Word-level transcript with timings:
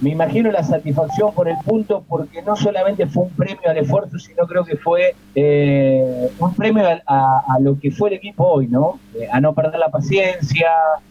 me 0.00 0.10
imagino 0.10 0.50
la 0.50 0.62
satisfacción 0.62 1.34
por 1.34 1.48
el 1.48 1.56
punto, 1.64 2.04
porque 2.08 2.42
no 2.42 2.56
solamente 2.56 3.06
fue 3.06 3.24
un 3.24 3.30
premio 3.30 3.68
al 3.68 3.78
esfuerzo, 3.78 4.18
sino 4.18 4.46
creo 4.46 4.64
que 4.64 4.76
fue 4.76 5.14
eh, 5.34 6.30
un 6.38 6.54
premio 6.54 6.84
a, 7.06 7.58
lo 7.60 7.78
que 7.78 7.90
fue 7.90 8.10
el 8.10 8.16
equipo 8.16 8.44
hoy, 8.44 8.68
¿no? 8.68 9.00
Eh, 9.14 9.26
a 9.30 9.40
no 9.40 9.54
perder 9.54 9.80
la 9.80 9.88
paciencia, 9.88 10.68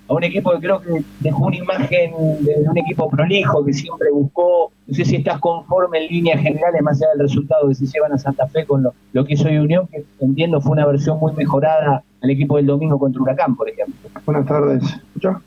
a 0.08 0.14
un 0.14 0.24
equipo 0.24 0.52
que 0.52 0.60
creo 0.60 0.80
que 0.82 1.04
dejó 1.20 1.48
una 1.48 1.58
imagen 1.58 2.12
de 2.40 2.70
un 2.70 2.78
equipo 2.78 3.10
prolijo, 3.10 3.66
que 3.66 3.74
siempre 3.74 4.10
buscó, 4.12 4.72
no 4.86 4.94
sé 4.94 5.04
si 5.04 5.18
estás 5.18 5.40
conforme 5.40 6.06
en 6.06 6.08
líneas 6.08 6.42
generales, 6.42 6.82
más 6.82 7.02
allá 7.02 7.12
del 7.12 7.28
resultado 7.28 7.68
que 7.68 7.76
se 7.76 7.88
llevan 7.88 8.14
a 8.14 8.18
Santa 8.18 8.48
Fe 8.48 8.66
con 8.66 8.84
lo, 8.84 8.94
lo 9.12 9.26
que 9.26 9.34
hizo 9.34 9.48
Unión, 9.48 9.88
que 9.88 10.06
entiendo 10.20 10.62
fue 10.62 10.74
una 10.74 10.86
versión 10.86 11.20
muy 11.20 11.34
mejorada 11.34 12.04
al 12.22 12.30
equipo 12.30 12.58
del 12.58 12.66
domingo 12.66 13.00
contra 13.00 13.22
Huracán, 13.22 13.56
por 13.56 13.70
ejemplo. 13.70 14.10
Buenas 14.26 14.46
tardes. 14.46 14.84
¿Escuchás? 14.84 15.38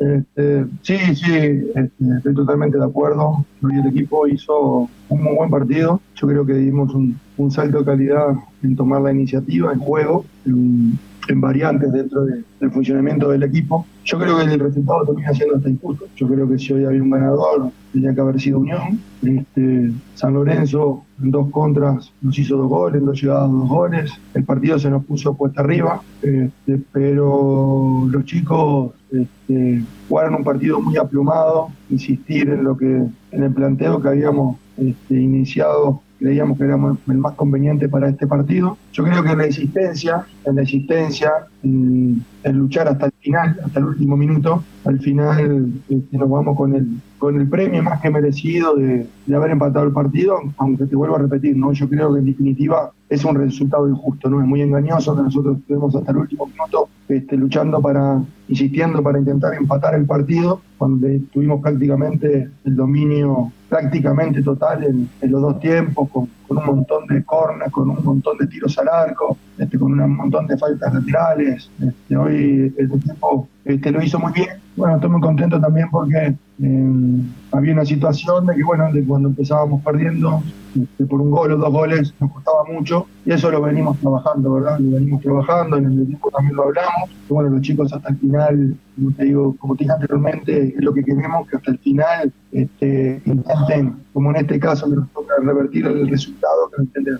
Este, 0.00 0.64
sí, 0.82 0.96
sí, 1.16 1.32
este, 1.74 1.90
estoy 2.16 2.34
totalmente 2.34 2.78
de 2.78 2.84
acuerdo. 2.84 3.44
El 3.62 3.86
equipo 3.86 4.26
hizo 4.26 4.88
un 5.08 5.22
muy 5.22 5.34
buen 5.34 5.50
partido. 5.50 6.00
Yo 6.14 6.28
creo 6.28 6.46
que 6.46 6.54
dimos 6.54 6.94
un, 6.94 7.18
salto 7.50 7.78
de 7.78 7.84
calidad 7.84 8.36
en 8.62 8.76
tomar 8.76 9.00
la 9.02 9.12
iniciativa, 9.12 9.72
en 9.72 9.78
juego, 9.78 10.24
en, 10.44 10.98
variantes 11.30 11.92
dentro 11.92 12.24
del 12.24 12.70
funcionamiento 12.70 13.28
del 13.28 13.42
equipo. 13.42 13.84
Yo 14.02 14.18
creo 14.18 14.38
que 14.38 14.44
el 14.44 14.58
resultado 14.58 15.04
termina 15.04 15.34
siendo 15.34 15.56
hasta 15.56 15.68
injusto. 15.68 16.06
Yo 16.16 16.26
creo 16.26 16.48
que 16.48 16.58
si 16.58 16.72
hoy 16.72 16.86
había 16.86 17.02
un 17.02 17.10
ganador, 17.10 17.70
tenía 17.92 18.14
que 18.14 18.20
haber 18.22 18.40
sido 18.40 18.60
Unión. 18.60 18.98
Este, 19.22 19.90
San 20.14 20.32
Lorenzo 20.32 21.04
en 21.22 21.30
dos 21.30 21.50
contras 21.50 22.14
nos 22.22 22.38
hizo 22.38 22.56
dos 22.56 22.68
goles, 22.68 23.00
en 23.00 23.06
dos 23.06 23.20
llegadas 23.20 23.50
dos 23.50 23.68
goles. 23.68 24.10
El 24.32 24.44
partido 24.44 24.78
se 24.78 24.88
nos 24.88 25.04
puso 25.04 25.34
puesta 25.34 25.60
arriba, 25.60 26.00
este, 26.22 26.80
pero 26.92 28.08
los 28.10 28.24
chicos 28.24 28.92
este, 29.12 29.82
jugaron 30.08 30.34
un 30.36 30.44
partido 30.44 30.80
muy 30.80 30.96
aplumado, 30.96 31.68
insistir 31.90 32.48
en 32.48 32.64
lo 32.64 32.76
que 32.76 32.86
en 32.86 33.42
el 33.42 33.52
planteo 33.52 34.00
que 34.00 34.08
habíamos 34.08 34.56
este, 34.76 35.14
iniciado 35.14 36.02
creíamos 36.18 36.58
que 36.58 36.64
era 36.64 36.74
el 36.74 37.18
más 37.18 37.34
conveniente 37.34 37.88
para 37.88 38.08
este 38.08 38.26
partido. 38.26 38.76
Yo 38.92 39.04
creo 39.04 39.22
que 39.22 39.30
en 39.30 39.38
la 39.38 39.44
existencia, 39.44 40.26
en 40.44 40.56
la 40.56 40.62
existencia, 40.62 41.30
en, 41.62 42.24
luchar 42.52 42.88
hasta 42.88 43.06
el 43.06 43.12
final, 43.20 43.60
hasta 43.64 43.78
el 43.78 43.86
último 43.86 44.16
minuto, 44.16 44.64
al 44.84 44.98
final 45.00 45.72
este, 45.88 46.16
nos 46.16 46.28
vamos 46.28 46.56
con 46.56 46.74
el, 46.74 46.86
con 47.18 47.38
el 47.38 47.48
premio 47.48 47.82
más 47.82 48.00
que 48.00 48.10
merecido 48.10 48.74
de, 48.74 49.06
de, 49.26 49.36
haber 49.36 49.52
empatado 49.52 49.86
el 49.86 49.92
partido, 49.92 50.40
aunque 50.56 50.86
te 50.86 50.96
vuelvo 50.96 51.16
a 51.16 51.20
repetir, 51.20 51.56
¿no? 51.56 51.72
yo 51.72 51.88
creo 51.88 52.12
que 52.12 52.20
en 52.20 52.26
definitiva 52.26 52.90
es 53.08 53.24
un 53.24 53.36
resultado 53.36 53.88
injusto, 53.88 54.28
¿no? 54.28 54.40
es 54.40 54.46
muy 54.46 54.62
engañoso 54.62 55.14
que 55.14 55.22
nosotros 55.22 55.58
estuvimos 55.58 55.94
hasta 55.94 56.10
el 56.10 56.18
último 56.18 56.46
minuto 56.46 56.88
este, 57.08 57.36
luchando 57.36 57.80
para, 57.80 58.20
insistiendo 58.48 59.02
para 59.02 59.18
intentar 59.18 59.54
empatar 59.54 59.94
el 59.94 60.06
partido, 60.06 60.60
cuando 60.78 61.06
tuvimos 61.32 61.60
prácticamente 61.60 62.48
el 62.64 62.76
dominio 62.76 63.52
prácticamente 63.68 64.42
total 64.42 64.84
en, 64.84 65.08
los 65.30 65.42
dos 65.42 65.60
tiempos, 65.60 66.08
con, 66.10 66.28
un 66.48 66.64
montón 66.64 67.06
de 67.06 67.22
cornas, 67.24 67.70
con 67.70 67.90
un 67.90 68.02
montón 68.02 68.38
de 68.38 68.46
tiros 68.46 68.78
al 68.78 68.88
arco, 68.88 69.36
este, 69.58 69.78
con 69.78 70.00
un 70.00 70.16
montón 70.16 70.46
de 70.46 70.56
faltas 70.56 70.94
laterales. 70.94 71.70
Este, 71.80 72.16
hoy 72.16 72.72
el 72.76 72.90
equipo 72.92 73.48
este, 73.64 73.90
lo 73.90 74.02
hizo 74.02 74.18
muy 74.18 74.32
bien. 74.32 74.67
Bueno, 74.78 74.94
estoy 74.94 75.10
muy 75.10 75.20
contento 75.20 75.60
también 75.60 75.90
porque 75.90 76.36
eh, 76.62 77.22
había 77.50 77.72
una 77.72 77.84
situación 77.84 78.46
de 78.46 78.54
que, 78.54 78.62
bueno, 78.62 78.92
de 78.92 79.04
cuando 79.04 79.28
empezábamos 79.28 79.82
perdiendo 79.82 80.40
este, 80.80 81.04
por 81.04 81.20
un 81.20 81.32
gol 81.32 81.50
o 81.50 81.56
dos 81.56 81.72
goles 81.72 82.14
nos 82.20 82.30
costaba 82.30 82.62
mucho 82.72 83.06
y 83.26 83.32
eso 83.32 83.50
lo 83.50 83.60
venimos 83.60 83.98
trabajando, 83.98 84.52
¿verdad? 84.52 84.78
Lo 84.78 84.92
venimos 84.92 85.20
trabajando, 85.20 85.78
en 85.78 85.86
el 85.86 86.02
equipo 86.02 86.30
también 86.30 86.54
lo 86.54 86.62
hablamos. 86.62 87.10
Y 87.28 87.32
bueno, 87.34 87.50
los 87.50 87.60
chicos 87.62 87.92
hasta 87.92 88.08
el 88.08 88.18
final, 88.18 88.76
como 88.94 89.10
te 89.10 89.24
digo, 89.24 89.56
como 89.58 89.74
te 89.74 89.82
dije 89.82 89.94
anteriormente, 89.94 90.68
es 90.68 90.84
lo 90.84 90.94
que 90.94 91.02
queremos, 91.02 91.48
que 91.48 91.56
hasta 91.56 91.72
el 91.72 91.78
final 91.78 92.32
este, 92.52 93.20
intenten, 93.24 93.96
como 94.12 94.30
en 94.30 94.36
este 94.36 94.60
caso 94.60 94.86
nos 94.86 95.10
toca 95.10 95.34
revertir 95.42 95.86
el 95.86 96.08
resultado, 96.08 96.70
que 96.70 96.76
lo 96.76 96.82
intenten 96.84 97.18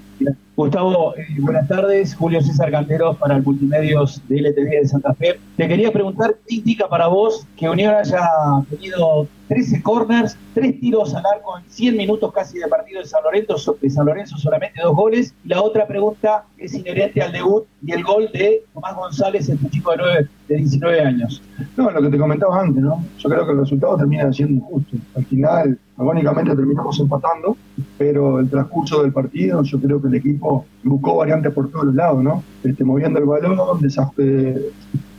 Gustavo, 0.59 1.15
eh, 1.17 1.25
buenas 1.39 1.69
tardes. 1.69 2.17
Julio 2.17 2.41
César 2.41 2.73
Canteros 2.73 3.17
para 3.19 3.37
el 3.37 3.45
Multimedios 3.45 4.21
de 4.29 4.41
LTV 4.41 4.81
de 4.81 4.89
Santa 4.89 5.15
Fe. 5.15 5.39
Te 5.57 5.69
quería 5.69 5.93
preguntar, 5.93 6.35
¿qué 6.49 6.57
indica 6.57 6.89
para 6.89 7.07
vos 7.07 7.47
que 7.57 7.69
Unión 7.69 7.95
haya 7.95 8.29
tenido 8.71 9.27
13 9.49 9.83
corners, 9.83 10.37
3 10.55 10.81
tiros 10.81 11.15
al 11.15 11.25
arco 11.27 11.59
en 11.59 11.65
100 11.69 11.97
minutos 11.97 12.33
casi 12.33 12.59
de 12.59 12.69
partido 12.69 13.01
de 13.01 13.07
San 13.07 13.23
Lorenzo, 13.25 13.77
de 13.81 13.91
San 13.91 14.07
Lorenzo 14.07 14.37
solamente 14.37 14.81
dos 14.83 14.95
goles? 14.95 15.35
La 15.45 15.63
otra 15.63 15.87
pregunta 15.87 16.45
es 16.57 16.75
inherente 16.75 17.21
al 17.23 17.33
debut 17.33 17.65
y 17.85 17.93
el 17.93 18.05
gol 18.05 18.29
de 18.33 18.63
Tomás 18.75 18.95
González, 18.95 19.49
este 19.49 19.71
chico 19.71 19.93
de, 19.93 20.29
de 20.49 20.57
19 20.57 21.01
años. 21.01 21.43
No, 21.77 21.91
lo 21.91 22.03
que 22.03 22.09
te 22.11 22.19
comentaba 22.19 22.61
antes, 22.61 22.83
¿no? 22.83 23.05
Yo 23.19 23.29
creo 23.29 23.47
que 23.47 23.53
el 23.53 23.59
resultado 23.59 23.97
termina 23.97 24.33
siendo 24.33 24.55
injusto. 24.55 24.97
Al 25.17 25.25
final, 25.25 25.79
agónicamente 25.97 26.55
terminamos 26.55 26.99
empatando, 27.01 27.57
pero 27.97 28.39
el 28.39 28.49
transcurso 28.49 29.03
del 29.03 29.13
partido, 29.13 29.63
yo 29.63 29.81
creo 29.81 30.01
que 30.01 30.09
el 30.09 30.15
equipo 30.15 30.65
buscó 30.85 31.17
variantes 31.17 31.53
por 31.53 31.71
todos 31.71 31.87
los 31.87 31.95
lados, 31.95 32.23
¿no? 32.23 32.43
Este, 32.63 32.85
moviendo 32.85 33.19
el 33.19 33.25
balón, 33.25 33.81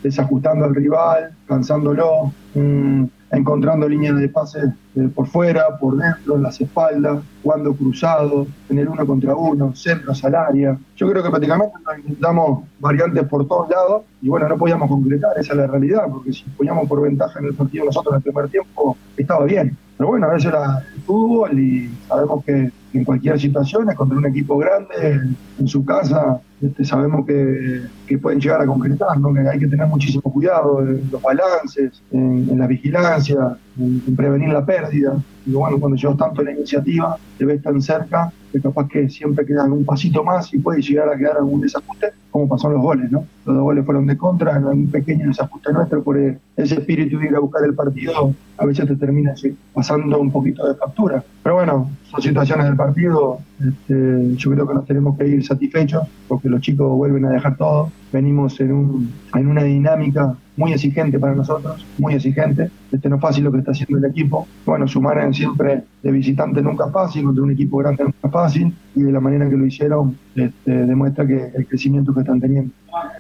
desajustando 0.04 0.66
al 0.66 0.76
rival, 0.76 1.32
cansándolo, 1.48 2.32
mm, 2.56 3.06
encontrando 3.32 3.88
líneas 3.88 4.18
de 4.18 4.30
pase 4.30 4.60
eh, 4.96 5.10
por 5.14 5.28
fuera, 5.28 5.78
por 5.80 5.98
dentro, 5.98 6.36
en 6.36 6.44
las 6.44 6.60
espaldas, 6.60 7.22
jugando 7.44 7.74
cruzado, 7.74 8.48
en 8.70 8.80
el 8.80 8.88
uno 8.88 9.06
contra 9.06 9.36
uno, 9.36 9.76
centros 9.76 10.24
al 10.26 10.36
área. 10.36 10.78
Yo 10.96 11.10
creo 11.10 11.24
que 11.24 11.30
prácticamente 11.30 11.74
nos 11.86 11.98
intentamos 12.00 12.64
variantes 12.80 13.24
por 13.26 13.48
todos 13.48 13.70
lados 13.70 14.04
y 14.22 14.30
bueno, 14.30 14.50
no 14.50 14.58
podíamos 14.58 14.90
concretar, 14.90 15.32
esa 15.38 15.54
es 15.54 15.58
la 15.60 15.68
realidad, 15.68 16.04
porque 16.12 16.34
si 16.34 16.44
poníamos 16.58 16.88
por 16.88 17.02
ventaja 17.02 17.40
en 17.40 17.46
el 17.46 17.54
partido 17.54 17.86
nosotros 17.86 18.14
en 18.14 18.18
el 18.18 18.24
primer 18.24 18.50
tiempo, 18.50 18.98
estaba 19.16 19.46
bien. 19.46 19.78
Pero 19.98 20.10
bueno, 20.10 20.28
a 20.28 20.34
veces 20.34 20.46
era 20.46 20.84
el 20.96 21.02
fútbol 21.02 21.60
y 21.60 21.90
sabemos 22.08 22.44
que 22.46 22.72
en 22.94 23.04
cualquier 23.04 23.40
situación 23.40 23.90
es 23.90 23.96
contra 23.96 24.18
un 24.18 24.26
equipo 24.26 24.58
grande, 24.58 25.36
en 25.60 25.68
su 25.68 25.86
casa, 25.86 26.40
este, 26.62 26.84
sabemos 26.84 27.26
que, 27.26 28.18
pueden 28.18 28.42
llegar 28.42 28.62
a 28.62 28.66
concretar, 28.66 29.18
¿no? 29.20 29.34
que 29.34 29.40
hay 29.48 29.60
que 29.60 29.68
tener 29.68 29.88
muchísimo 29.88 30.24
cuidado 30.24 30.82
en 30.82 31.10
los 31.12 31.22
balances, 31.22 32.02
en, 32.12 32.58
la 32.58 32.68
vigilancia, 32.68 33.56
en, 33.80 34.16
prevenir 34.16 34.50
la 34.50 34.66
pérdida. 34.66 35.16
Y 35.46 35.52
bueno, 35.52 35.80
cuando 35.80 35.96
llevas 35.96 36.18
tanto 36.18 36.42
la 36.42 36.52
iniciativa, 36.52 37.18
te 37.38 37.46
ves 37.46 37.62
tan 37.62 37.82
cerca, 37.82 38.34
que 38.52 38.60
capaz 38.60 38.88
que 38.88 39.08
siempre 39.10 39.46
quedan 39.46 39.72
un 39.72 39.86
pasito 39.86 40.24
más 40.24 40.54
y 40.54 40.58
puede 40.58 40.82
llegar 40.82 41.08
a 41.08 41.18
quedar 41.18 41.38
algún 41.38 41.62
desajuste, 41.62 42.08
como 42.32 42.50
pasó 42.50 42.68
en 42.68 42.74
los 42.74 42.82
goles, 42.82 43.12
¿no? 43.12 43.26
Los 43.46 43.56
dos 43.56 43.64
goles 43.64 43.86
fueron 43.86 44.08
de 44.08 44.18
contra, 44.18 44.60
un 44.60 44.88
pequeño 44.88 45.28
desajuste 45.28 45.72
nuestro 45.72 46.04
por 46.04 46.18
ese 46.18 46.40
espíritu 46.76 47.20
de 47.20 47.28
ir 47.28 47.36
a 47.36 47.40
buscar 47.40 47.64
el 47.64 47.74
partido, 47.74 48.34
a 48.58 48.66
veces 48.66 48.88
te 48.88 48.96
termina 48.96 49.34
pasando 49.74 50.20
un 50.20 50.32
poquito 50.32 50.68
de 50.68 50.76
factura. 50.76 51.24
Pero 51.44 51.56
bueno, 51.56 51.90
son 52.10 52.22
situaciones 52.22 52.66
del 52.66 52.76
partido, 52.76 53.40
este, 53.60 54.36
yo 54.36 54.52
creo 54.52 54.68
que 54.68 54.74
nos 54.74 54.86
tenemos 54.86 55.18
que 55.18 55.28
ir 55.28 55.46
satisfechos 55.46 56.08
porque 56.28 56.50
los 56.50 56.62
chicos 56.62 56.92
vuelven 56.96 57.26
a 57.26 57.30
dejar 57.30 57.56
todo. 57.56 57.92
Venimos 58.12 58.60
en, 58.60 58.72
un, 58.72 59.14
en 59.36 59.48
una 59.48 59.64
dinámica 59.64 60.36
muy 60.58 60.74
exigente 60.74 61.20
para 61.20 61.36
nosotros, 61.36 61.86
muy 62.00 62.16
exigente. 62.16 62.72
Este 62.92 63.10
no 63.10 63.18
es 63.18 63.22
fácil 63.22 63.44
lo 63.44 63.52
que 63.52 63.60
está 63.60 63.72
haciendo 63.72 63.98
el 64.00 64.06
equipo. 64.12 64.48
Bueno, 64.66 64.88
sumar 64.88 65.20
en 65.20 65.34
siempre 65.34 65.84
de 66.02 66.12
visitante 66.12 66.62
nunca 66.62 66.88
es 66.88 66.92
fácil, 66.92 67.26
contra 67.26 67.44
un 67.44 67.52
equipo 67.52 67.78
grande 67.78 68.04
nunca 68.04 68.18
es 68.24 68.32
fácil, 68.32 68.76
y 68.96 69.04
de 69.04 69.12
la 69.12 69.20
manera 69.20 69.48
que 69.48 69.56
lo 69.56 69.66
hicieron 69.66 70.18
este, 70.36 70.86
demuestra 70.86 71.28
que 71.28 71.52
el 71.56 71.68
crecimiento 71.68 72.14
que 72.14 72.22
están 72.22 72.42
teniendo. 72.42 72.72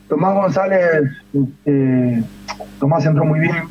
Tomás 0.07 0.33
González, 0.33 1.11
este, 1.31 2.23
Tomás 2.79 3.05
entró 3.05 3.25
muy 3.25 3.39
bien, 3.39 3.63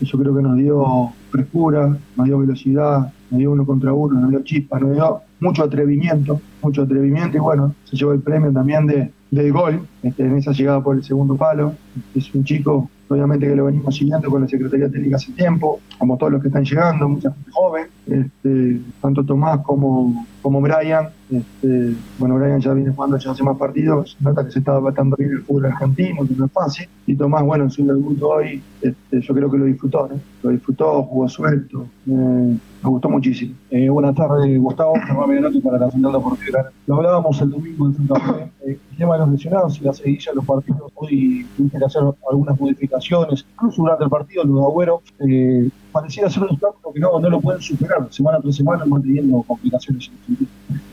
yo 0.00 0.18
creo 0.18 0.34
que 0.34 0.42
nos 0.42 0.56
dio 0.56 1.12
frescura, 1.30 1.96
nos 2.16 2.26
dio 2.26 2.38
velocidad, 2.38 3.12
nos 3.30 3.38
dio 3.38 3.52
uno 3.52 3.64
contra 3.64 3.92
uno, 3.92 4.20
nos 4.20 4.30
dio 4.30 4.42
chispa, 4.42 4.78
nos 4.78 4.92
dio 4.92 5.20
mucho 5.40 5.64
atrevimiento, 5.64 6.40
mucho 6.62 6.82
atrevimiento 6.82 7.36
y 7.36 7.40
bueno, 7.40 7.74
se 7.84 7.96
llevó 7.96 8.12
el 8.12 8.20
premio 8.20 8.52
también 8.52 8.86
de, 8.86 9.10
del 9.30 9.52
gol 9.52 9.86
este, 10.02 10.24
en 10.24 10.36
esa 10.36 10.52
llegada 10.52 10.82
por 10.82 10.96
el 10.96 11.02
segundo 11.02 11.36
palo. 11.36 11.74
Es 12.14 12.32
un 12.34 12.44
chico, 12.44 12.88
obviamente 13.08 13.48
que 13.48 13.56
lo 13.56 13.64
venimos 13.64 13.96
siguiendo 13.96 14.30
con 14.30 14.42
la 14.42 14.48
Secretaría 14.48 14.90
Técnica 14.90 15.16
hace 15.16 15.32
tiempo, 15.32 15.80
como 15.98 16.16
todos 16.16 16.32
los 16.32 16.42
que 16.42 16.48
están 16.48 16.64
llegando, 16.64 17.08
mucha 17.08 17.32
gente 17.32 17.50
joven, 17.50 17.86
este, 18.20 18.80
tanto 19.00 19.24
Tomás 19.24 19.60
como, 19.60 20.26
como 20.42 20.60
Brian. 20.60 21.08
Este, 21.30 21.94
bueno, 22.18 22.36
Brian 22.36 22.60
ya 22.60 22.74
viene 22.74 22.92
jugando 22.92 23.16
ya 23.16 23.30
hace 23.30 23.42
más 23.42 23.56
partidos, 23.56 24.16
nota 24.20 24.44
que 24.44 24.52
se 24.52 24.58
estaba 24.58 24.80
batando 24.80 25.16
bien 25.16 25.30
el 25.30 25.42
fútbol 25.42 25.66
argentino, 25.66 26.26
que 26.26 26.34
no 26.34 26.46
es 26.46 26.52
fácil. 26.52 26.88
Y 27.06 27.14
Tomás, 27.14 27.42
bueno, 27.42 27.64
en 27.64 27.70
su 27.70 27.86
debut 27.86 28.20
hoy, 28.22 28.62
este, 28.80 29.20
yo 29.20 29.34
creo 29.34 29.50
que 29.50 29.58
lo 29.58 29.64
disfrutó, 29.64 30.08
¿no? 30.08 30.20
Lo 30.42 30.50
disfrutó, 30.50 31.02
jugó 31.04 31.28
suelto. 31.28 31.86
Eh, 32.06 32.58
me 32.82 32.90
gustó 32.90 33.08
muchísimo. 33.08 33.54
Eh, 33.70 33.88
buenas 33.88 34.14
tardes, 34.16 34.58
Gustavo. 34.58 34.94
Germán 35.06 35.28
Medianotti 35.28 35.60
para 35.60 35.78
la 35.78 35.90
Central 35.90 36.14
Deportiva. 36.14 36.70
Lo 36.86 36.96
hablábamos 36.96 37.40
el 37.40 37.50
domingo 37.50 37.86
en 37.86 37.94
Santa 37.94 38.20
Fe. 38.20 38.50
Eh, 38.66 38.78
el 38.90 38.96
tema 38.96 39.14
de 39.14 39.20
los 39.20 39.30
lesionados 39.30 39.80
y 39.80 39.84
la 39.84 39.92
seguidilla 39.92 40.32
de 40.32 40.36
los 40.36 40.44
partidos. 40.44 40.92
Hoy 40.96 41.46
tuviste 41.56 41.78
que 41.78 41.84
hacer 41.84 42.02
algunas 42.28 42.60
modificaciones. 42.60 43.46
Incluso 43.52 43.82
durante 43.82 44.04
el 44.04 44.10
partido, 44.10 44.42
los 44.44 44.64
Agüero, 44.64 45.02
eh, 45.20 45.68
pareciera 45.92 46.30
ser 46.30 46.42
un 46.42 46.50
obstáculo 46.50 46.92
que 46.92 47.00
no, 47.00 47.20
no 47.20 47.30
lo 47.30 47.40
pueden 47.40 47.60
superar. 47.60 48.06
Semana 48.10 48.40
tras 48.40 48.56
semana 48.56 48.84
manteniendo 48.84 49.42
complicaciones 49.42 50.10
en 50.28 50.36
el 50.40 50.48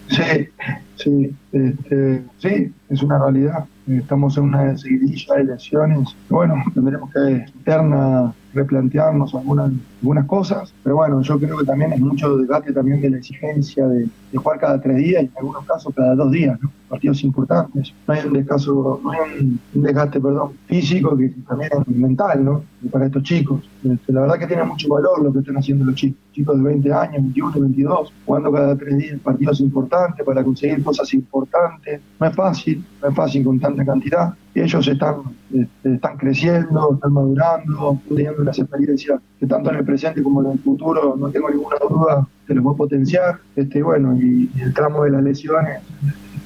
Sí, 0.09 0.49
sí, 0.95 1.35
este, 1.51 2.23
sí, 2.39 2.73
es 2.89 3.03
una 3.03 3.19
realidad. 3.19 3.65
Estamos 3.87 4.37
en 4.37 4.45
una 4.45 4.77
seguidilla 4.77 5.35
de 5.35 5.43
lesiones. 5.45 6.15
Bueno, 6.29 6.55
tendremos 6.73 7.11
que 7.11 7.45
interna 7.55 8.33
replantearnos 8.53 9.35
algunas, 9.35 9.71
algunas 10.01 10.25
cosas, 10.25 10.73
pero 10.83 10.95
bueno, 10.97 11.21
yo 11.21 11.39
creo 11.39 11.57
que 11.59 11.65
también 11.65 11.93
es 11.93 11.99
mucho 11.99 12.37
desgaste 12.37 12.73
también 12.73 13.01
de 13.01 13.11
la 13.11 13.17
exigencia 13.17 13.87
de, 13.87 14.09
jugar 14.35 14.59
cada 14.59 14.81
tres 14.81 14.97
días 14.97 15.23
y 15.23 15.25
en 15.27 15.31
algunos 15.37 15.65
casos 15.65 15.93
cada 15.95 16.15
dos 16.15 16.31
días, 16.31 16.59
¿no? 16.61 16.71
Partidos 16.89 17.23
importantes. 17.23 17.93
No 18.07 18.13
hay 18.13 18.25
un 18.25 18.33
desgaste, 18.33 18.69
no 18.71 19.11
hay 19.11 19.59
un 19.73 19.81
desgaste 19.81 20.19
perdón, 20.19 20.53
físico 20.65 21.15
que 21.15 21.29
también 21.47 21.71
es 21.79 21.87
mental, 21.87 22.43
¿no? 22.43 22.63
para 22.91 23.05
estos 23.05 23.23
chicos. 23.23 23.61
Este, 23.83 24.13
la 24.13 24.21
verdad 24.21 24.39
que 24.39 24.47
tiene 24.47 24.63
mucho 24.63 24.87
valor 24.89 25.21
lo 25.21 25.33
que 25.33 25.39
están 25.39 25.57
haciendo 25.57 25.85
los 25.85 25.95
chicos, 25.95 26.19
chicos 26.31 26.57
de 26.57 26.63
20 26.63 26.93
años, 26.93 27.23
21, 27.23 27.59
22, 27.59 28.13
jugando 28.25 28.51
cada 28.51 28.77
tres 28.77 28.97
días 28.97 29.19
partidos 29.19 29.59
importantes 29.59 30.25
para 30.25 30.43
conseguir 30.43 30.83
cosas 30.83 31.13
importantes. 31.13 32.01
No 32.19 32.27
es 32.27 32.35
fácil, 32.35 32.85
no 33.01 33.09
es 33.09 33.15
fácil 33.15 33.43
con 33.43 33.59
tanta 33.59 33.85
cantidad. 33.85 34.33
Y 34.55 34.61
ellos 34.61 34.87
están, 34.87 35.15
este, 35.53 35.95
están 35.95 36.17
creciendo, 36.17 36.93
están 36.93 37.13
madurando, 37.13 37.99
teniendo 38.07 38.41
unas 38.41 38.57
experiencias 38.57 39.21
que 39.39 39.45
tanto 39.45 39.69
en 39.69 39.77
el 39.77 39.85
presente 39.85 40.23
como 40.23 40.41
en 40.43 40.51
el 40.51 40.59
futuro, 40.59 41.15
no 41.17 41.29
tengo 41.29 41.49
ninguna 41.49 41.77
duda, 41.87 42.27
que 42.47 42.53
los 42.53 42.63
voy 42.63 42.73
a 42.73 42.77
potenciar. 42.77 43.39
Este, 43.55 43.81
bueno, 43.83 44.17
y, 44.17 44.49
el 44.61 44.73
tramo 44.73 45.03
de 45.03 45.11
las 45.11 45.23
lesiones 45.23 45.81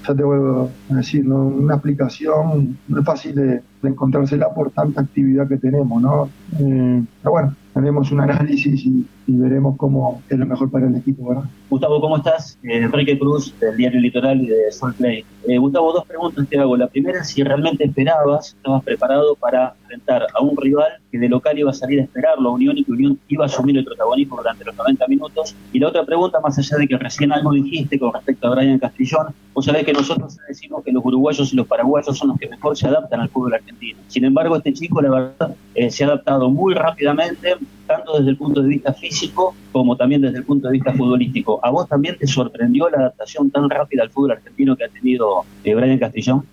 ya 0.07 0.13
te 0.13 0.23
vuelvo 0.23 0.69
a 0.91 0.95
decir, 0.95 1.27
una 1.27 1.75
aplicación 1.75 2.77
no 2.87 2.99
es 2.99 3.05
fácil 3.05 3.35
de, 3.35 3.45
de, 3.81 3.89
encontrársela 3.89 4.53
por 4.53 4.71
tanta 4.71 5.01
actividad 5.01 5.47
que 5.47 5.57
tenemos, 5.57 6.01
¿no? 6.01 6.29
Eh, 6.59 7.03
pero 7.21 7.31
bueno, 7.31 7.55
haremos 7.75 8.11
un 8.11 8.21
análisis 8.21 8.85
y, 8.85 9.05
veremos 9.25 9.77
cómo 9.77 10.21
es 10.29 10.37
lo 10.37 10.45
mejor 10.45 10.69
para 10.69 10.87
el 10.87 10.95
equipo, 10.95 11.29
¿verdad? 11.29 11.43
Gustavo, 11.69 11.99
¿cómo 12.01 12.17
estás? 12.17 12.57
Eh, 12.63 12.77
Enrique 12.77 13.17
Cruz, 13.17 13.53
del 13.59 13.77
Diario 13.77 13.99
Litoral 13.99 14.41
y 14.41 14.47
de 14.47 14.71
Sol 14.71 14.93
Play. 14.93 15.23
Eh, 15.47 15.57
Gustavo, 15.57 15.91
dos 15.91 16.05
preguntas 16.05 16.47
te 16.47 16.59
hago. 16.59 16.77
La 16.77 16.87
primera 16.87 17.21
es 17.21 17.29
si 17.29 17.43
realmente 17.43 17.85
esperabas, 17.85 18.55
estabas 18.57 18.83
preparado 18.83 19.35
para 19.35 19.73
enfrentar 19.81 20.27
a 20.33 20.41
un 20.41 20.55
rival 20.57 20.91
que 21.11 21.17
de 21.17 21.29
local 21.29 21.57
iba 21.57 21.71
a 21.71 21.73
salir 21.73 21.99
a 21.99 22.03
esperarlo 22.03 22.49
a 22.49 22.53
Unión 22.53 22.77
y 22.77 22.83
que 22.83 22.91
Unión 22.91 23.19
iba 23.27 23.45
a 23.45 23.47
asumir 23.47 23.77
el 23.77 23.85
protagonismo 23.85 24.37
durante 24.37 24.65
los 24.65 24.75
90 24.75 25.07
minutos. 25.07 25.55
Y 25.71 25.79
la 25.79 25.87
otra 25.87 26.05
pregunta, 26.05 26.39
más 26.41 26.57
allá 26.57 26.77
de 26.77 26.87
que 26.87 26.97
recién 26.97 27.31
algo 27.31 27.51
dijiste 27.53 27.97
con 27.97 28.13
respecto 28.13 28.47
a 28.47 28.55
Brian 28.55 28.79
Castrillón, 28.79 29.27
vos 29.53 29.65
sabés 29.65 29.85
que 29.85 29.93
nosotros 29.93 30.37
decimos 30.47 30.83
que 30.83 30.91
los 30.91 31.03
uruguayos 31.03 31.51
y 31.53 31.55
los 31.55 31.67
paraguayos 31.67 32.17
son 32.17 32.29
los 32.29 32.37
que 32.37 32.49
mejor 32.49 32.77
se 32.77 32.87
adaptan 32.87 33.21
al 33.21 33.29
fútbol 33.29 33.53
argentino. 33.53 33.99
Sin 34.07 34.25
embargo, 34.25 34.55
este 34.57 34.73
chico, 34.73 35.01
la 35.01 35.09
verdad, 35.09 35.55
eh, 35.75 35.89
se 35.89 36.03
ha 36.03 36.07
adaptado 36.07 36.49
muy 36.49 36.73
rápidamente, 36.73 37.55
tanto 37.87 38.17
desde 38.17 38.31
el 38.31 38.37
punto 38.37 38.61
de 38.61 38.69
vista 38.69 38.93
físico 38.93 39.55
como 39.71 39.95
también 39.95 40.21
desde 40.21 40.39
el 40.39 40.45
punto 40.45 40.67
de 40.67 40.73
vista 40.73 40.93
futbolístico. 40.93 41.59
¿A 41.63 41.69
vos 41.69 41.87
también 41.87 42.17
te 42.17 42.27
sorprendió 42.27 42.89
la 42.89 42.97
adaptación 42.97 43.49
tan 43.51 43.69
rápida 43.69 44.03
al 44.03 44.09
fútbol 44.09 44.31
argentino 44.31 44.75
que 44.75 44.85
ha 44.85 44.89
tenido 44.89 45.43
eh, 45.63 45.75
Brian 45.75 45.99
Castrillón? 45.99 46.43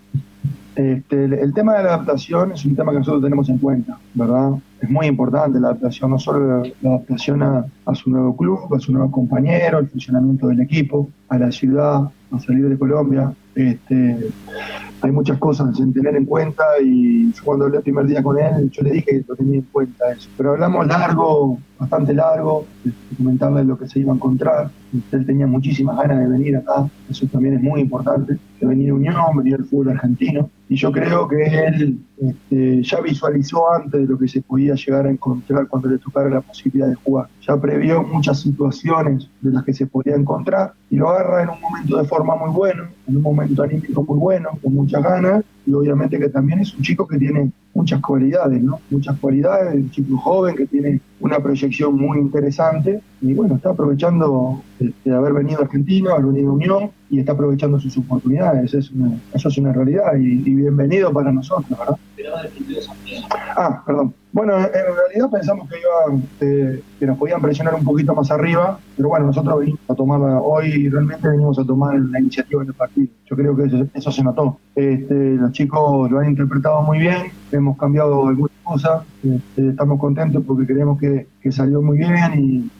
Este, 0.75 1.25
el, 1.25 1.53
tema 1.53 1.75
de 1.75 1.83
la 1.83 1.95
adaptación 1.95 2.53
es 2.53 2.63
un 2.63 2.75
tema 2.77 2.93
que 2.93 2.99
nosotros 2.99 3.21
tenemos 3.21 3.49
en 3.49 3.57
cuenta, 3.57 3.97
¿verdad? 4.13 4.53
Es 4.79 4.89
muy 4.89 5.05
importante 5.05 5.59
la 5.59 5.69
adaptación, 5.69 6.11
no 6.11 6.17
solo 6.17 6.63
la, 6.63 6.89
adaptación 6.89 7.43
a, 7.43 7.65
su 7.93 8.09
nuevo 8.09 8.35
club, 8.37 8.73
a 8.73 8.79
su 8.79 8.93
nuevo 8.93 9.11
compañero, 9.11 9.79
el 9.79 9.89
funcionamiento 9.89 10.47
del 10.47 10.61
equipo, 10.61 11.09
a 11.27 11.37
la 11.37 11.51
ciudad, 11.51 12.09
a 12.31 12.39
salir 12.39 12.69
de 12.69 12.79
Colombia. 12.79 13.33
Este, 13.53 14.29
hay 15.01 15.11
muchas 15.11 15.37
cosas 15.39 15.79
en 15.79 15.93
tener 15.93 16.15
en 16.15 16.25
cuenta 16.25 16.63
y 16.81 17.31
yo 17.33 17.43
cuando 17.43 17.65
hablé 17.65 17.77
el 17.77 17.83
primer 17.83 18.05
día 18.05 18.21
con 18.21 18.37
él, 18.39 18.69
yo 18.69 18.83
le 18.83 18.91
dije 18.91 19.05
que 19.05 19.25
lo 19.27 19.35
tenía 19.35 19.59
en 19.59 19.67
cuenta 19.71 20.11
eso. 20.11 20.29
Pero 20.37 20.51
hablamos 20.51 20.87
largo, 20.87 21.57
bastante 21.81 22.13
largo, 22.13 22.67
de 22.83 22.91
comentarle 23.17 23.63
lo 23.63 23.75
que 23.75 23.87
se 23.87 23.99
iba 23.99 24.13
a 24.13 24.15
encontrar. 24.15 24.69
Él 25.11 25.25
tenía 25.25 25.47
muchísimas 25.47 25.97
ganas 25.97 26.19
de 26.19 26.27
venir 26.27 26.55
acá, 26.55 26.87
eso 27.09 27.25
también 27.25 27.55
es 27.55 27.61
muy 27.63 27.81
importante, 27.81 28.37
de 28.59 28.67
venir 28.67 28.91
a 28.91 28.93
Unión, 28.93 29.15
venir 29.35 29.55
al 29.55 29.65
fútbol 29.65 29.89
argentino. 29.89 30.47
Y 30.69 30.75
yo 30.75 30.91
creo 30.91 31.27
que 31.27 31.43
él 31.43 31.99
este, 32.19 32.83
ya 32.83 33.01
visualizó 33.01 33.73
antes 33.73 33.99
de 33.99 34.05
lo 34.05 34.15
que 34.19 34.27
se 34.27 34.41
podía 34.41 34.75
llegar 34.75 35.07
a 35.07 35.09
encontrar 35.09 35.67
cuando 35.67 35.89
le 35.89 35.97
tocara 35.97 36.29
la 36.29 36.41
posibilidad 36.41 36.87
de 36.87 36.93
jugar. 36.93 37.27
Ya 37.47 37.57
previó 37.57 38.03
muchas 38.03 38.41
situaciones 38.41 39.27
de 39.41 39.51
las 39.51 39.63
que 39.63 39.73
se 39.73 39.87
podía 39.87 40.15
encontrar 40.15 40.73
y 40.91 40.97
lo 40.97 41.09
agarra 41.09 41.43
en 41.43 41.49
un 41.49 41.61
momento 41.61 41.97
de 41.97 42.03
forma 42.03 42.35
muy 42.35 42.51
bueno, 42.51 42.83
en 43.07 43.17
un 43.17 43.23
momento 43.23 43.63
anímico 43.63 44.03
muy 44.03 44.19
bueno, 44.19 44.49
con 44.61 44.75
muchas 44.75 45.01
ganas 45.01 45.43
y 45.65 45.73
obviamente 45.73 46.19
que 46.19 46.29
también 46.29 46.59
es 46.59 46.73
un 46.73 46.81
chico 46.81 47.07
que 47.07 47.17
tiene 47.17 47.51
muchas 47.73 48.01
cualidades, 48.01 48.61
¿no? 48.61 48.79
Muchas 48.89 49.17
cualidades, 49.19 49.75
un 49.75 49.91
chico 49.91 50.17
joven 50.17 50.55
que 50.55 50.65
tiene 50.65 50.99
una 51.19 51.39
proyección 51.39 51.95
muy 51.95 52.17
interesante 52.19 53.01
y 53.21 53.33
bueno, 53.33 53.55
está 53.55 53.69
aprovechando 53.69 54.61
de 54.79 55.13
haber 55.13 55.33
venido 55.33 55.59
a 55.59 55.63
Argentina, 55.63 56.11
haber 56.13 56.25
venido 56.25 56.51
a 56.51 56.53
Unión 56.53 56.91
y 57.09 57.19
está 57.19 57.33
aprovechando 57.33 57.79
sus 57.79 57.97
oportunidades. 57.97 58.73
Es 58.73 58.91
eso 59.33 59.47
es 59.49 59.57
una 59.57 59.73
realidad 59.73 60.15
y, 60.15 60.37
bienvenido 60.55 61.13
para 61.13 61.31
nosotros, 61.31 61.77
¿verdad? 61.77 61.97
Ah, 63.55 63.83
perdón. 63.85 64.13
Bueno, 64.43 64.57
en 64.57 64.71
realidad 64.73 65.29
pensamos 65.31 65.69
que, 65.69 65.75
iban, 65.77 66.23
eh, 66.39 66.81
que 66.99 67.05
nos 67.05 67.15
podían 67.19 67.39
presionar 67.39 67.75
un 67.75 67.83
poquito 67.83 68.15
más 68.15 68.31
arriba, 68.31 68.79
pero 68.97 69.09
bueno, 69.09 69.27
nosotros 69.27 69.59
venimos 69.59 69.81
a 69.87 69.93
tomar, 69.93 70.19
hoy 70.43 70.89
realmente 70.89 71.29
venimos 71.29 71.59
a 71.59 71.63
tomar 71.63 71.99
la 71.99 72.19
iniciativa 72.19 72.63
en 72.63 72.69
el 72.69 72.73
partido. 72.73 73.07
Yo 73.29 73.35
creo 73.35 73.55
que 73.55 73.87
eso, 73.93 74.11
se 74.11 74.23
notó. 74.23 74.57
Este, 74.73 75.35
los 75.35 75.51
chicos 75.51 76.09
lo 76.09 76.17
han 76.17 76.31
interpretado 76.31 76.81
muy 76.81 76.97
bien, 76.97 77.27
hemos 77.51 77.77
cambiado 77.77 78.29
algunas 78.29 78.57
cosas, 78.63 79.03
este, 79.23 79.69
estamos 79.69 79.99
contentos 79.99 80.43
porque 80.47 80.65
creemos 80.65 80.99
que, 80.99 81.27
que 81.39 81.51
salió 81.51 81.79
muy 81.83 81.99
bien 81.99 82.39
y, 82.39 82.71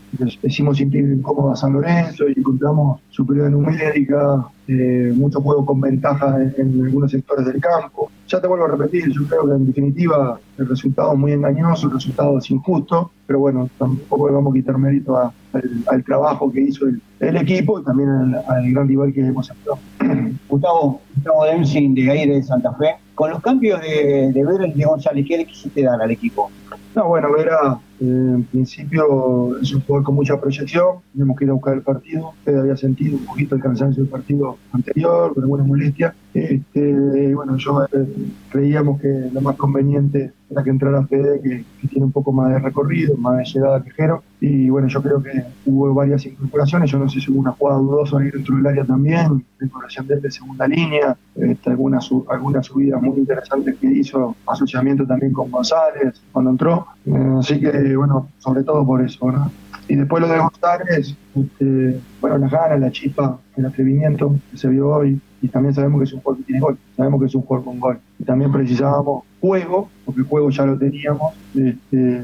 hicimos 0.44 0.78
sentir 0.78 1.06
incómodo 1.06 1.52
a 1.52 1.56
San 1.56 1.74
Lorenzo 1.74 2.28
y 2.28 2.34
encontramos 2.38 3.00
superioridad 3.10 3.52
numérica, 3.52 4.46
eh, 4.68 5.14
mucho 5.16 5.42
juego 5.42 5.66
con 5.66 5.80
ventaja 5.80 6.38
en, 6.58 6.84
algunos 6.86 7.12
sectores 7.12 7.46
del 7.46 7.62
campo. 7.62 8.11
Ya 8.32 8.40
te 8.40 8.48
vuelvo 8.48 8.64
a 8.64 8.70
repetir, 8.70 9.12
yo 9.12 9.28
creo 9.28 9.46
que 9.46 9.56
en 9.56 9.68
definitiva 9.68 10.40
el 10.58 10.70
resultado 10.70 11.12
es 11.12 11.20
muy 11.20 11.34
engañoso, 11.34 11.88
el 11.88 11.94
resultado 11.96 12.38
es 12.38 12.50
injusto, 12.50 13.12
pero 13.28 13.40
bueno, 13.40 13.70
tampoco 13.78 14.30
le 14.30 14.36
vamos 14.36 14.52
a 14.52 14.54
quitar 14.54 14.78
mérito 14.78 15.18
al, 15.18 16.04
trabajo 16.06 16.50
que 16.50 16.62
hizo 16.62 16.86
el, 17.20 17.36
equipo 17.36 17.82
y 17.82 17.84
también 17.84 18.10
al, 18.48 18.72
gran 18.72 18.88
rival 18.88 19.12
que 19.12 19.20
hemos 19.20 19.50
enfrentado. 19.50 19.80
Gustavo, 20.48 21.02
Gustavo 21.14 21.44
Dempsey 21.44 21.94
de 21.94 22.10
Aire 22.10 22.36
de 22.36 22.44
Santa 22.44 22.72
Fe. 22.76 22.96
Con 23.16 23.32
los 23.32 23.42
cambios 23.42 23.82
de, 23.82 24.32
de 24.32 24.46
Vera 24.46 24.66
y 24.66 24.74
de 24.76 24.86
González, 24.86 25.26
¿qué 25.28 25.40
le 25.40 25.46
quisiste 25.46 25.84
dar 25.84 26.02
al 26.02 26.12
equipo? 26.12 26.50
No, 26.96 27.10
bueno, 27.10 27.34
Vera 27.34 27.82
en 28.02 28.44
principio 28.46 29.60
es 29.62 29.74
un 29.74 29.82
jugador 29.82 30.06
con 30.06 30.16
mucha 30.16 30.40
proyección, 30.40 30.98
tenemos 31.14 31.38
que 31.38 31.46
ir 31.46 31.52
a 31.52 31.54
buscar 31.54 31.76
el 31.76 31.82
partido. 31.82 32.30
Usted 32.40 32.58
había 32.58 32.76
sentido 32.76 33.16
un 33.18 33.26
poquito 33.26 33.56
el 33.56 33.62
cansancio 33.62 34.04
del 34.04 34.12
partido 34.12 34.58
anterior, 34.72 35.34
con 35.34 35.44
alguna 35.44 35.64
molestia. 35.64 36.16
Este, 36.34 37.36
bueno, 37.36 37.58
yo 37.58 37.84
eh, 37.84 38.08
creíamos 38.50 39.02
que 39.02 39.30
lo 39.32 39.42
más 39.42 39.56
conveniente 39.56 40.32
era 40.50 40.64
que 40.64 40.70
entrara 40.70 41.06
Fede, 41.06 41.42
que, 41.42 41.64
tiene 41.88 42.06
un 42.06 42.12
poco 42.12 42.32
más 42.32 42.52
de 42.52 42.60
recorrido, 42.60 43.18
más 43.18 43.38
de 43.38 43.46
llegada 43.46 43.84
que 43.84 43.92
Jero. 43.92 44.24
Y 44.40 44.70
bueno, 44.70 44.88
yo 44.88 45.02
creo 45.02 45.22
que 45.22 45.44
hubo 45.66 45.94
varias 45.94 46.26
incorporaciones. 46.26 46.90
Yo 46.90 47.00
no 47.00 47.10
sé 47.10 47.20
si 47.20 47.32
hubo 47.32 47.40
una 47.40 47.52
jugada 47.52 47.80
dudosa 47.80 48.18
ahí 48.20 48.30
dentro 48.32 48.56
del 48.56 48.66
área 48.68 48.86
también, 48.86 49.46
la 49.60 49.66
incorporación 49.66 50.08
de, 50.08 50.32
segunda 50.32 50.68
línea, 50.68 51.16
este, 51.36 51.70
algunas, 51.70 52.10
algunas 52.30 52.66
subidas 52.66 53.02
muy 53.02 53.20
interesantes 53.20 53.76
que 53.78 53.88
hizo, 53.88 54.36
asociamiento 54.48 55.06
también 55.06 55.34
con 55.34 55.52
González 55.52 56.22
cuando 56.32 56.52
entró. 56.52 56.88
Eh, 57.06 57.36
así 57.40 57.60
que 57.60 57.91
bueno, 57.96 58.30
sobre 58.40 58.64
todo 58.64 58.86
por 58.86 59.02
eso, 59.02 59.26
¿verdad? 59.26 59.48
Y 59.88 59.96
después 59.96 60.22
lo 60.22 60.30
de 60.30 60.40
González, 60.40 61.16
este, 61.36 62.00
bueno, 62.22 62.38
las 62.38 62.52
ganas, 62.52 62.80
la 62.80 62.92
chispa, 62.92 63.40
el 63.58 63.66
atrevimiento 63.66 64.36
que 64.50 64.58
se 64.58 64.70
vio 64.70 64.90
hoy, 64.90 65.20
y 65.42 65.48
también 65.48 65.74
sabemos 65.74 66.00
que 66.00 66.06
es 66.06 66.14
un 66.14 66.22
juego 66.22 66.38
que 66.38 66.46
tiene 66.46 66.62
gol, 66.62 66.78
sabemos 66.96 67.20
que 67.20 67.26
es 67.26 67.36
un 67.36 67.42
juego 67.42 67.66
con 67.66 67.80
gol. 67.80 68.00
Y 68.20 68.24
también 68.24 68.52
precisábamos 68.52 69.24
juego, 69.42 69.90
porque 70.06 70.22
el 70.22 70.28
juego 70.28 70.50
ya 70.50 70.66
lo 70.66 70.78
teníamos, 70.78 71.34
este, 71.56 72.24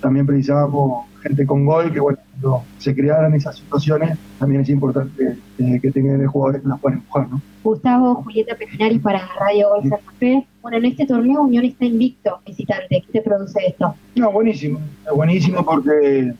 también 0.00 0.26
precisábamos 0.26 1.06
gente 1.28 1.46
con 1.46 1.64
gol, 1.64 1.92
que 1.92 2.00
bueno, 2.00 2.18
cuando 2.30 2.62
se 2.78 2.94
crearan 2.94 3.34
esas 3.34 3.56
situaciones, 3.56 4.18
también 4.38 4.62
es 4.62 4.68
importante 4.68 5.36
eh, 5.58 5.78
que 5.80 5.90
tengan 5.90 6.24
jugadores 6.26 6.62
que 6.62 6.68
las 6.68 6.80
puedan 6.80 6.98
empujar, 6.98 7.28
¿no? 7.28 7.40
Gustavo, 7.62 8.14
Julieta 8.16 8.54
Pejinari 8.54 8.98
para 8.98 9.26
Radio 9.38 9.70
Gol 9.70 9.82
Santa 9.82 10.12
Fe. 10.18 10.46
Bueno, 10.62 10.78
en 10.78 10.84
este 10.86 11.06
torneo 11.06 11.42
Unión 11.42 11.64
está 11.64 11.84
invicto, 11.84 12.40
visitante. 12.46 13.02
¿Qué 13.06 13.12
te 13.12 13.22
produce 13.22 13.60
esto? 13.66 13.94
No, 14.14 14.30
buenísimo, 14.30 14.80
buenísimo 15.14 15.64
porque 15.64 16.32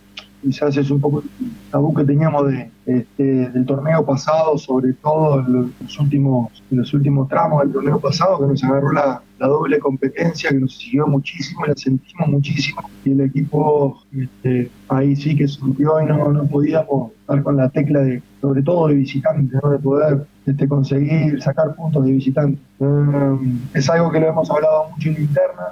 quizás 0.47 0.77
es 0.77 0.91
un 0.93 1.01
poco 1.01 1.21
el 1.21 1.51
tabú 1.73 1.93
que 1.93 2.05
teníamos 2.05 2.47
de, 2.47 2.71
este, 2.87 3.51
del 3.51 3.67
torneo 3.67 4.07
pasado, 4.07 4.57
sobre 4.57 4.93
todo 4.93 5.41
en 5.41 5.73
los 5.81 5.99
últimos, 5.99 6.63
los 6.71 6.95
últimos 6.95 7.29
tramos 7.29 7.63
del 7.63 7.73
torneo 7.73 7.99
pasado, 7.99 8.39
que 8.39 8.47
nos 8.47 8.63
agarró 8.63 8.93
la, 8.93 9.23
doble 9.41 9.81
competencia, 9.81 10.51
que 10.51 10.61
nos 10.61 10.79
siguió 10.79 11.07
muchísimo, 11.07 11.67
la 11.67 11.75
sentimos 11.75 12.29
muchísimo, 12.29 12.89
y 13.05 13.11
el 13.11 13.23
equipo 13.23 14.01
este, 14.17 14.71
ahí 14.89 15.17
sí 15.17 15.37
que 15.37 15.49
surgió 15.49 16.01
y 16.01 16.07
no, 16.07 16.33
no 16.33 16.45
podíamos 16.45 17.13
estar 17.21 17.43
con 17.43 17.57
la 17.57 17.69
tecla 17.69 18.01
de, 18.01 18.23
sobre 18.41 18.63
todo 18.63 18.87
de 18.87 18.95
visitante, 18.95 19.59
¿no? 19.61 19.71
de 19.71 19.79
poder 19.79 20.27
este, 20.47 20.69
conseguir 20.69 21.43
sacar 21.43 21.75
puntos 21.75 22.05
de 22.05 22.13
visitante. 22.13 22.59
Um, 22.79 23.59
es 23.75 23.91
algo 23.91 24.11
que 24.13 24.21
lo 24.21 24.29
hemos 24.29 24.51
hablado 24.51 24.91
mucho 24.91 25.09
en 25.09 25.15
la 25.17 25.21
interna, 25.21 25.63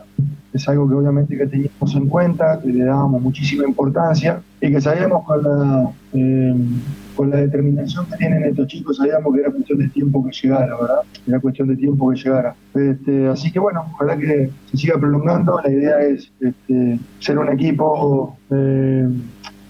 es 0.54 0.68
algo 0.68 0.88
que 0.88 0.94
obviamente 0.94 1.36
que 1.36 1.46
teníamos 1.46 1.94
en 1.94 2.08
cuenta, 2.08 2.60
que 2.60 2.68
le 2.68 2.84
dábamos 2.84 3.20
muchísima 3.20 3.66
importancia 3.66 4.40
y 4.60 4.70
que 4.70 4.80
sabíamos 4.80 5.24
con 5.24 5.42
la, 5.42 5.90
Eh, 6.14 6.54
con 7.16 7.30
la 7.30 7.38
determinación 7.38 8.06
que 8.06 8.16
tienen 8.16 8.44
estos 8.44 8.66
chicos, 8.68 8.96
sabíamos 8.96 9.34
que 9.34 9.40
era 9.40 9.50
cuestión 9.50 9.78
de 9.78 9.88
tiempo 9.88 10.24
que 10.24 10.32
llegara, 10.32 10.76
¿verdad? 10.80 11.00
Era 11.26 11.40
cuestión 11.40 11.68
de 11.68 11.76
tiempo 11.76 12.10
que 12.10 12.16
llegara. 12.16 12.54
Este, 12.74 13.28
así 13.28 13.52
que 13.52 13.58
bueno, 13.58 13.84
ojalá 13.92 14.16
que 14.16 14.50
se 14.70 14.76
siga 14.76 14.98
prolongando. 14.98 15.60
La 15.62 15.70
idea 15.70 16.00
es 16.00 16.30
este, 16.40 16.98
ser 17.18 17.38
un 17.38 17.48
equipo 17.50 18.36
eh, 18.50 19.08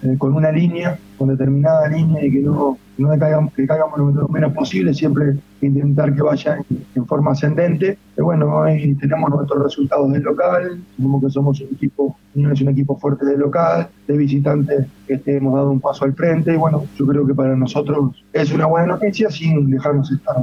eh, 0.03 0.15
con 0.19 0.35
una 0.35 0.51
línea, 0.53 0.99
con 1.19 1.29
determinada 1.29 1.89
línea 1.89 2.25
y 2.25 2.31
que 2.31 2.41
no, 2.41 2.79
no 2.99 3.09
caigamos, 3.19 3.53
que 3.55 3.67
caigamos 3.67 3.99
lo 3.99 4.29
menos 4.29 4.53
posible, 4.53 4.93
siempre 4.95 5.37
intentar 5.61 6.15
que 6.15 6.23
vaya 6.23 6.59
en, 6.95 7.07
forma 7.07 7.33
ascendente. 7.33 7.99
Y 8.17 8.21
bueno, 8.23 8.57
hoy 8.57 8.95
tenemos 8.97 9.31
nuestros 9.31 9.63
resultados 9.63 10.13
del 10.13 10.23
local, 10.23 10.81
como 11.01 11.21
que 11.21 11.31
somos 11.31 11.61
un 11.61 11.69
equipo, 11.75 12.17
es 12.35 12.61
un 12.61 12.69
equipo 12.69 12.97
fuerte 12.97 13.25
del 13.27 13.41
local, 13.41 13.89
de 14.07 14.17
visitantes 14.17 14.87
que 15.07 15.15
este, 15.15 15.37
hemos 15.37 15.55
dado 15.55 15.71
un 15.71 15.81
paso 15.81 16.05
al 16.05 16.15
frente 16.15 16.55
y 16.55 16.57
bueno, 16.57 16.85
yo 16.97 17.07
creo 17.07 17.27
que 17.27 17.35
para 17.35 17.57
nosotros 17.57 18.25
es 18.33 18.53
una 18.53 18.67
buena 18.67 18.87
noticia 18.87 19.31
sin 19.31 19.71
dejarnos 19.71 20.11
estar. 20.11 20.37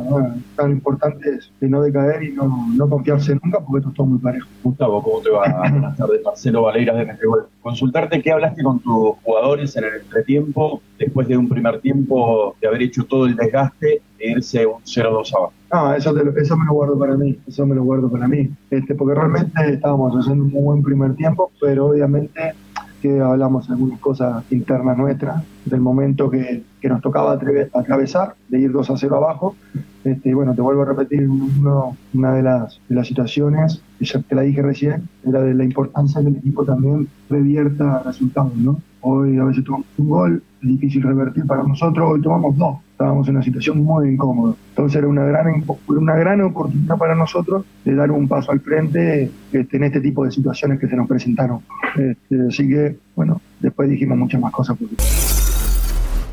Tan 0.56 0.72
importante 0.72 1.36
es 1.36 1.52
de 1.60 1.70
no 1.70 1.82
decaer 1.82 2.24
y 2.24 2.32
no, 2.34 2.68
no, 2.76 2.90
confiarse 2.90 3.34
nunca 3.42 3.60
porque 3.60 3.80
esto 3.80 3.90
es 3.90 3.96
todo 3.96 4.08
muy 4.08 4.20
parejo. 4.20 4.48
Gustavo, 4.64 5.02
¿cómo 5.02 5.22
te 5.22 5.30
va? 5.30 5.70
Buenas 5.72 5.98
tardes, 5.98 6.22
Marcelo 6.24 6.64
Valeiras 6.64 6.98
de 6.98 7.06
Mejegol. 7.06 7.48
Consultarte 7.62 8.22
qué 8.22 8.32
hablaste 8.32 8.64
con 8.64 8.80
tus 8.80 9.16
jugadores 9.24 9.76
en 9.78 9.86
el 9.86 9.96
entretiempo 10.02 10.82
después 11.00 11.28
de 11.28 11.38
un 11.38 11.50
primer 11.50 11.80
tiempo 11.82 12.56
de 12.62 12.68
haber 12.68 12.84
hecho 12.84 13.06
todo 13.06 13.26
el 13.26 13.36
desgaste 13.36 14.02
irse 14.24 14.66
un 14.66 14.82
0-2 14.84 15.34
abajo. 15.36 15.54
No, 15.74 15.94
eso, 15.94 16.14
eso 16.38 16.58
me 16.58 16.66
lo 16.66 16.74
guardo 16.74 17.00
para 17.00 17.16
mí, 17.16 17.38
eso 17.48 17.66
me 17.66 17.76
lo 17.76 17.84
guardo 17.84 18.10
para 18.10 18.28
mí, 18.28 18.50
este, 18.70 18.96
porque 18.96 19.16
realmente 19.16 19.52
estábamos 19.74 20.14
haciendo 20.14 20.44
un 20.44 20.52
buen 20.52 20.84
primer 20.84 21.16
tiempo, 21.16 21.52
pero 21.60 21.88
obviamente 21.88 22.54
que 23.02 23.20
hablamos 23.20 23.70
algunas 23.70 24.00
cosas 24.00 24.44
internas 24.52 24.98
nuestras, 24.98 25.44
del 25.66 25.82
momento 25.82 26.30
que, 26.30 26.64
que 26.82 26.90
nos 26.90 27.02
tocaba 27.02 27.34
atravesar, 27.34 28.36
de 28.50 28.60
ir 28.60 28.72
2 28.72 28.90
a 28.90 28.98
0 28.98 29.16
abajo. 29.16 29.56
Este, 30.04 30.34
bueno, 30.34 30.56
te 30.56 30.62
vuelvo 30.62 30.82
a 30.82 30.86
repetir 30.86 31.30
una 31.30 32.34
de 32.34 32.42
las, 32.42 32.80
de 32.90 32.96
las 32.96 33.08
situaciones, 33.08 33.82
que 34.00 34.06
ya 34.06 34.20
te 34.20 34.36
la 34.36 34.42
dije 34.42 34.62
recién, 34.62 35.08
era 35.28 35.42
de 35.42 35.54
la 35.54 35.64
importancia 35.64 36.22
que 36.22 36.28
el 36.28 36.38
equipo 36.38 36.66
también 36.66 37.08
revierta 37.30 38.02
resultados, 38.04 38.56
¿no? 38.56 38.80
Hoy 39.02 39.38
a 39.38 39.44
veces 39.44 39.64
tomamos 39.64 39.88
un 39.98 40.10
gol, 40.10 40.44
difícil 40.62 41.04
revertir 41.04 41.46
para 41.46 41.64
nosotros, 41.64 42.12
hoy 42.12 42.22
tomamos 42.22 42.58
dos. 42.58 42.78
Estábamos 42.92 43.28
en 43.28 43.36
una 43.36 43.44
situación 43.44 43.84
muy 43.84 44.10
incómoda. 44.10 44.54
Entonces 44.70 45.00
era 45.00 45.08
una 45.08 45.24
gran, 45.24 45.64
una 45.88 46.16
gran 46.16 46.42
oportunidad 46.42 46.98
para 46.98 47.16
nosotros 47.16 47.66
de 47.84 47.96
dar 47.96 48.12
un 48.12 48.28
paso 48.28 48.52
al 48.52 48.60
frente 48.60 49.32
este, 49.52 49.78
en 49.78 49.84
este 49.84 50.02
tipo 50.02 50.24
de 50.24 50.32
situaciones 50.32 50.80
que 50.80 50.88
se 50.88 50.96
nos 50.96 51.08
presentaron. 51.08 51.62
Este, 51.98 52.48
así 52.48 52.68
que, 52.68 52.98
bueno, 53.16 53.42
después 53.60 53.90
dijimos 53.90 54.18
muchas 54.20 54.40
más 54.40 54.52
cosas. 54.52 54.78
Porque... 54.78 55.31